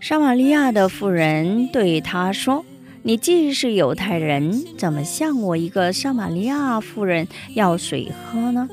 [0.00, 2.64] 撒玛利亚的妇人对他说
[3.02, 8.68] ：“你既是犹太人，怎么向我一个撒玛利亚妇人要水喝呢？”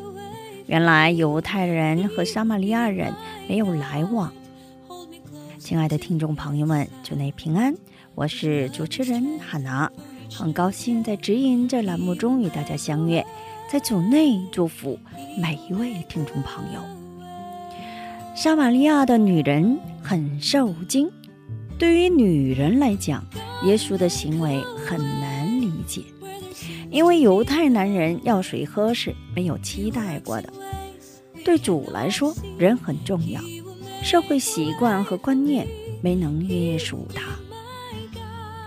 [0.67, 3.13] 原来犹太人和撒玛利亚人
[3.47, 4.31] 没有来往。
[5.57, 7.73] 亲爱的听众朋友们，祝内平安，
[8.13, 9.91] 我是主持人哈娜，
[10.31, 13.25] 很高兴在指引这栏目中与大家相约，
[13.71, 14.99] 在组内祝福
[15.41, 17.02] 每一位听众朋友。
[18.35, 21.09] 撒玛利亚的女人很受惊。
[21.77, 23.23] 对于女人来讲，
[23.63, 26.01] 耶稣的行为很难理解，
[26.89, 30.51] 因为犹太男人要水喝是没有期待过的。
[31.45, 33.39] 对主来说，人很重要，
[34.01, 35.67] 社会习惯和观念
[36.01, 37.21] 没能约束他，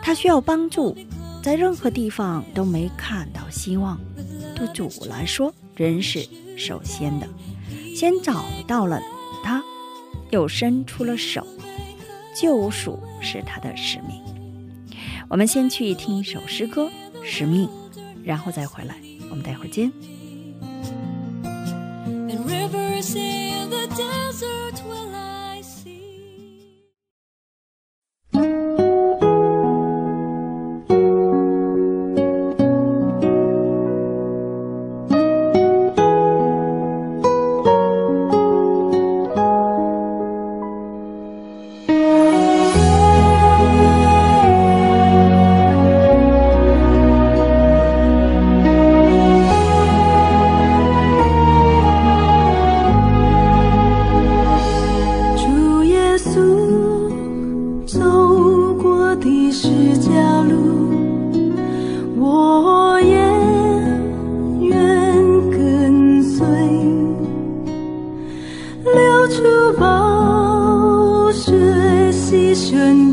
[0.01, 0.97] 他需要帮助，
[1.43, 3.99] 在任何地方都没看到希望。
[4.55, 6.25] 对主来说，人是
[6.57, 7.27] 首先的，
[7.95, 9.01] 先找到了
[9.43, 9.63] 他，
[10.31, 11.47] 又伸出了手。
[12.35, 14.23] 救赎是他的使命。
[15.29, 16.85] 我们先去听一首诗歌
[17.25, 17.67] 《使命》，
[18.23, 18.97] 然后再回来。
[19.31, 19.91] 我们待会儿见。
[72.57, 73.06] 牺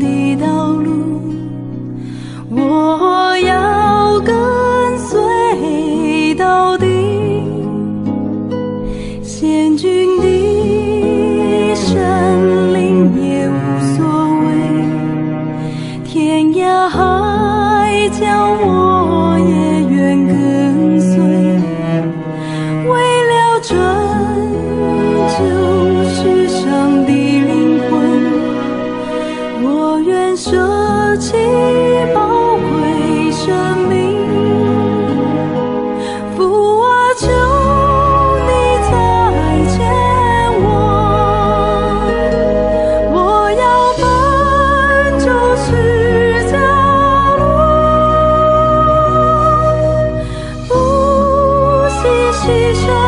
[52.44, 53.03] 西厢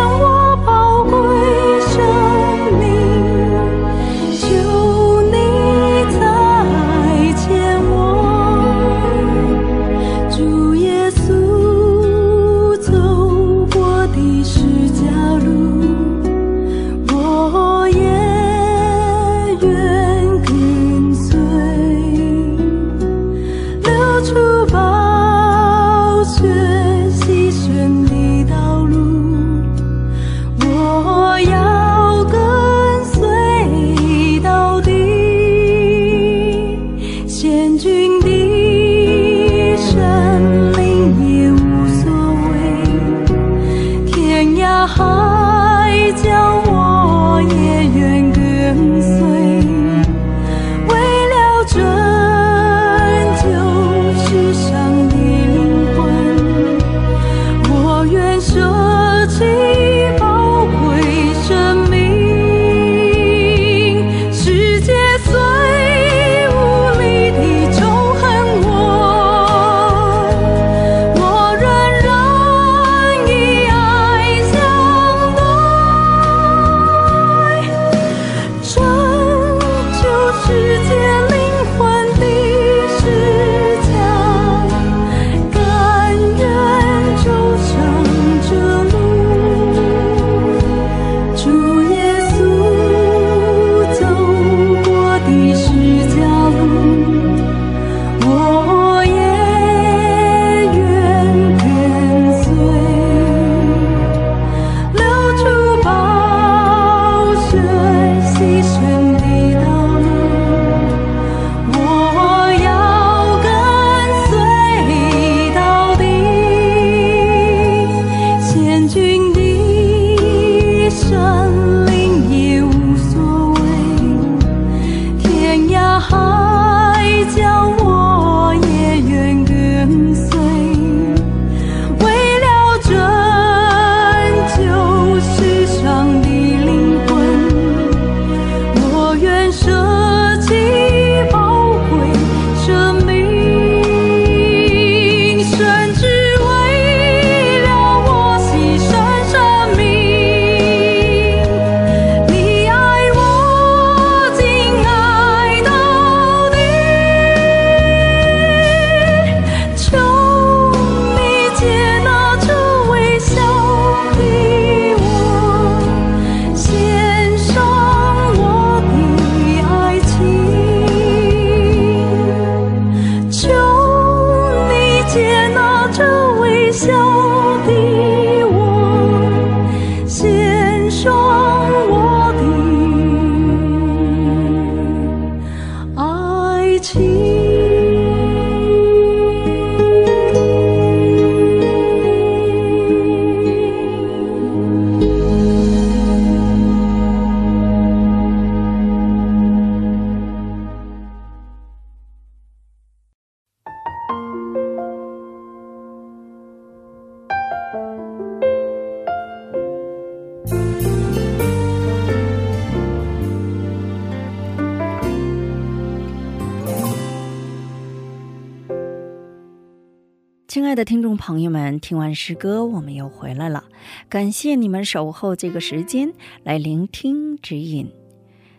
[220.77, 223.65] 的听众朋友们，听完诗歌，我们又回来了。
[224.11, 226.13] 感谢你们守候这个时间
[226.45, 227.91] 来聆听指引。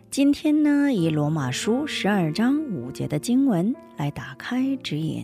[0.10, 5.24] 今天呢，以罗马书十二章五节的经文来打开指引。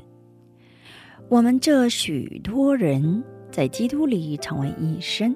[1.29, 5.35] 我们这许多人在基督里成为一身，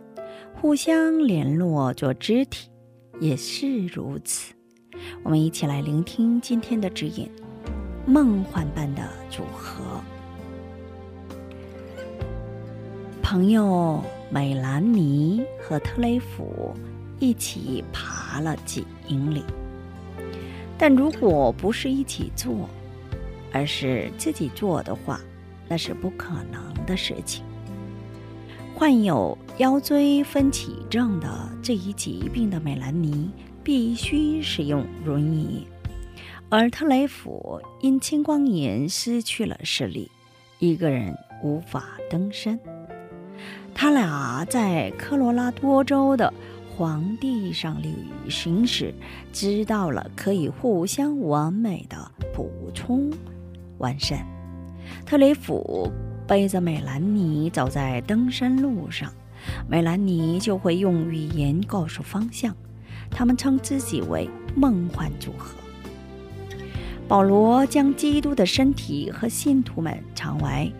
[0.54, 2.70] 互相联络做肢体，
[3.20, 4.54] 也是如此。
[5.24, 7.28] 我们一起来聆听今天的指引：
[8.06, 9.87] 梦幻般的组合。
[13.30, 16.74] 朋友美兰妮和特雷弗
[17.20, 19.44] 一起爬了几英里，
[20.78, 22.70] 但如果不是一起做，
[23.52, 25.20] 而是自己做的话，
[25.68, 27.44] 那是不可能的事情。
[28.74, 31.28] 患有腰椎分歧症的
[31.62, 33.30] 这一疾病的美兰妮
[33.62, 35.68] 必须使用轮椅，
[36.48, 40.10] 而特雷弗因青光眼失去了视力，
[40.60, 42.58] 一个人无法登山。
[43.80, 46.34] 他俩在科罗拉多州的
[46.68, 47.94] 荒地上旅
[48.28, 48.92] 行时，
[49.32, 53.14] 知道了可以互相完美的补充
[53.78, 54.26] 完善。
[55.06, 55.92] 特雷弗
[56.28, 59.14] 背着美兰妮走在登山路上，
[59.70, 62.56] 美兰妮就会用语言告诉方向。
[63.12, 65.56] 他们称自己为梦幻组合。
[67.08, 70.74] 保罗将基督的身体和信徒们称为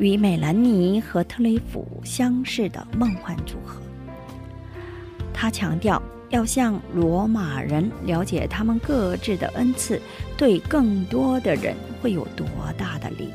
[0.00, 3.80] 与美兰妮和特雷弗相似的梦幻组合。
[5.32, 10.00] 他强调要向罗马人了解他们各自的恩赐
[10.38, 12.46] 对更多的人会有多
[12.78, 13.30] 大的利益。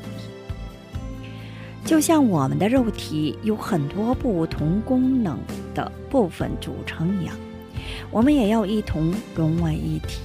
[1.84, 5.38] 就像我们的肉体有很多不同功能
[5.72, 7.36] 的部分组成一样，
[8.10, 10.18] 我们也要一同融为一体，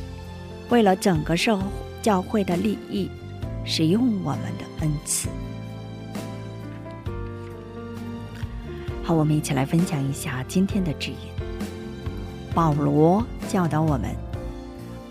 [0.69, 1.63] 为了整个社会
[2.01, 3.07] 教会的利益，
[3.63, 5.29] 使用我们的恩赐。
[9.11, 11.17] 好，我们一起来分享一下今天的指引。
[12.55, 14.15] 保罗教导我们，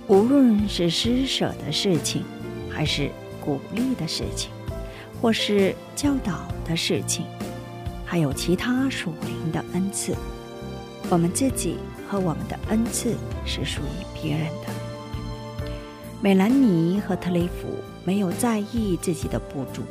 [0.08, 2.24] 无论是施舍的事情，
[2.70, 3.10] 还是
[3.44, 4.50] 鼓励的事情，
[5.20, 7.26] 或是教导的事情，
[8.06, 10.16] 还有其他属灵的恩赐，
[11.10, 11.76] 我们自己
[12.08, 13.14] 和我们的恩赐
[13.44, 14.72] 是属于别人的。
[16.22, 17.68] 美兰妮和特雷弗
[18.02, 19.82] 没有在意自己的不足，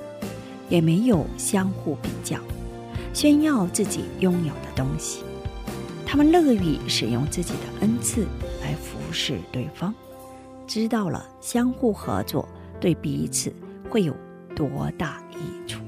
[0.67, 2.39] 也没有相互比较。
[3.19, 5.25] 炫耀自己拥有的东西，
[6.05, 8.25] 他们乐于使用自己的恩赐
[8.61, 9.93] 来服侍对方，
[10.65, 12.47] 知道了相互合作
[12.79, 13.53] 对彼此
[13.89, 14.15] 会有
[14.55, 15.81] 多大益处。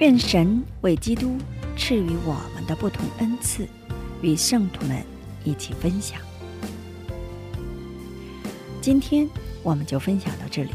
[0.00, 1.34] 愿神为基督
[1.78, 3.66] 赐予我们的不同恩赐，
[4.20, 5.02] 与圣徒们
[5.44, 6.20] 一起分享。
[8.82, 9.26] 今天
[9.62, 10.72] 我们就分享到这里，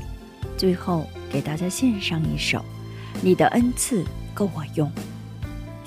[0.58, 2.58] 最后给大家献上一首
[3.22, 4.04] 《你的恩赐》。
[4.34, 4.90] 够我用。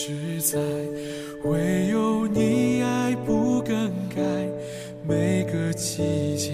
[0.00, 0.60] 实在
[1.42, 4.22] 唯有你爱不更改
[5.04, 6.52] 每个季节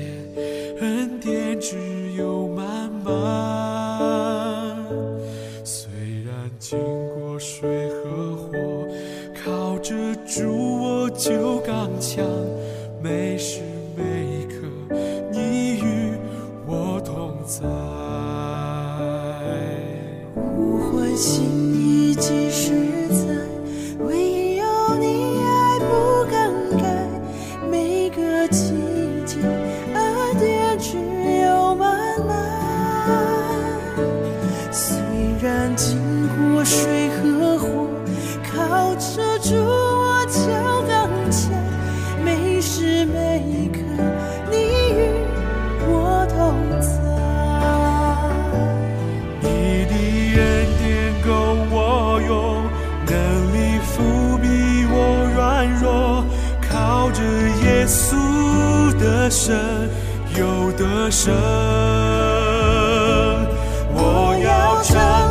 [0.80, 1.76] 恩典只
[2.16, 4.74] 有慢慢
[5.62, 5.90] 虽
[6.26, 6.78] 然经
[7.10, 8.50] 过水和火
[9.44, 9.94] 靠着
[10.26, 12.24] 主我就刚强
[13.02, 13.60] 每时
[13.94, 14.96] 每刻
[15.30, 16.14] 你与
[16.66, 17.60] 我同在
[20.34, 22.93] 呼唤心意即是
[52.26, 52.62] 用，
[53.06, 53.14] 能
[53.54, 54.46] 力伏比
[54.90, 54.94] 我
[55.34, 56.24] 软弱，
[56.70, 57.22] 靠着
[57.62, 59.54] 耶稣的神
[60.36, 61.32] 有得胜。
[63.96, 65.23] 我要唱